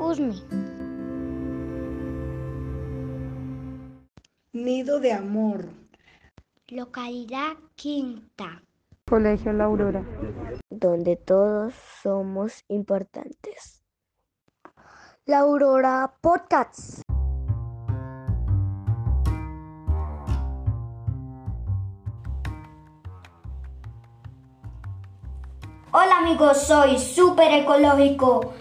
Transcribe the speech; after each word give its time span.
Usme. 0.00 0.32
Nido 4.54 4.98
de 4.98 5.12
Amor. 5.12 5.68
Localidad 6.68 7.58
Quinta. 7.74 8.62
Colegio 9.06 9.52
La 9.52 9.64
Aurora. 9.64 10.02
Donde 10.70 11.16
todos 11.16 11.74
somos 12.02 12.64
importantes. 12.68 13.82
La 15.26 15.40
Aurora 15.40 16.14
Podcasts. 16.22 17.02
Hola 25.92 26.18
amigos, 26.20 26.62
soy 26.62 26.98
Super 26.98 27.52
Ecológico. 27.52 28.54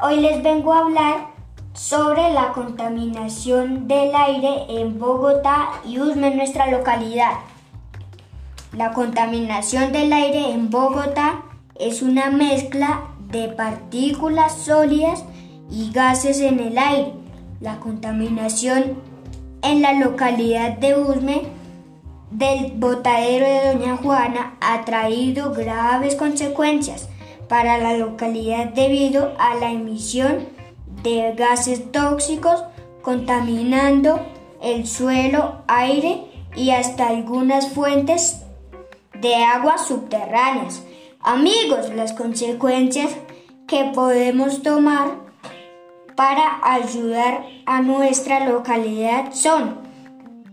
Hoy 0.00 0.20
les 0.20 0.44
vengo 0.44 0.72
a 0.72 0.78
hablar 0.78 1.26
sobre 1.72 2.32
la 2.32 2.52
contaminación 2.52 3.88
del 3.88 4.14
aire 4.14 4.66
en 4.68 4.96
Bogotá 5.00 5.70
y 5.84 5.98
Usme, 5.98 6.32
nuestra 6.36 6.70
localidad. 6.70 7.32
La 8.76 8.92
contaminación 8.92 9.90
del 9.90 10.12
aire 10.12 10.52
en 10.52 10.70
Bogotá 10.70 11.42
es 11.74 12.02
una 12.02 12.30
mezcla 12.30 13.08
de 13.28 13.48
partículas 13.48 14.56
sólidas 14.58 15.24
y 15.68 15.90
gases 15.90 16.38
en 16.42 16.60
el 16.60 16.78
aire. 16.78 17.14
La 17.60 17.80
contaminación 17.80 18.98
en 19.62 19.82
la 19.82 19.94
localidad 19.94 20.78
de 20.78 20.96
Usme 20.96 21.42
del 22.30 22.70
botadero 22.76 23.46
de 23.46 23.72
Doña 23.72 23.96
Juana 23.96 24.54
ha 24.60 24.84
traído 24.84 25.52
graves 25.52 26.14
consecuencias 26.14 27.08
para 27.48 27.78
la 27.78 27.96
localidad 27.96 28.66
debido 28.66 29.34
a 29.38 29.54
la 29.54 29.72
emisión 29.72 30.48
de 31.02 31.34
gases 31.34 31.90
tóxicos 31.92 32.64
contaminando 33.02 34.20
el 34.60 34.86
suelo, 34.86 35.62
aire 35.66 36.24
y 36.56 36.70
hasta 36.70 37.08
algunas 37.08 37.68
fuentes 37.70 38.42
de 39.20 39.34
aguas 39.34 39.86
subterráneas. 39.86 40.82
Amigos, 41.20 41.90
las 41.94 42.12
consecuencias 42.12 43.16
que 43.66 43.90
podemos 43.94 44.62
tomar 44.62 45.28
para 46.16 46.58
ayudar 46.62 47.44
a 47.66 47.80
nuestra 47.80 48.46
localidad 48.46 49.32
son 49.32 49.78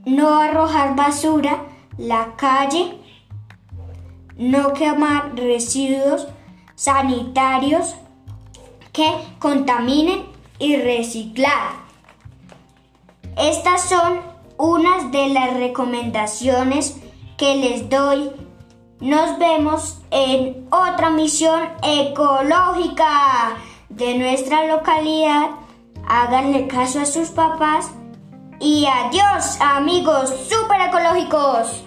no 0.06 0.40
arrojar 0.40 0.96
basura, 0.96 1.66
la 1.98 2.36
calle, 2.36 3.00
no 4.38 4.74
quemar 4.74 5.36
residuos 5.36 6.28
sanitarios 6.76 7.95
que 8.92 9.09
contaminen 9.40 10.26
y 10.59 10.78
reciclar. 10.78 11.86
Estas 13.38 13.90
son 13.90 14.22
unas 14.58 15.12
de 15.12 15.30
las 15.30 15.56
recomendaciones 15.56 16.98
que 17.38 17.56
les 17.56 17.90
doy. 17.90 18.31
Nos 19.02 19.38
vemos 19.38 20.02
en 20.12 20.68
otra 20.72 21.09
misión 21.09 21.62
ecológica 21.84 23.58
de 23.90 24.18
nuestra 24.18 24.66
localidad. 24.68 25.50
Háganle 26.08 26.68
caso 26.68 27.02
a 27.02 27.06
sus 27.06 27.30
papás 27.30 27.92
y 28.59 28.86
adiós 28.86 29.58
amigos 29.59 30.34
super 30.48 30.80
ecológicos. 30.81 31.84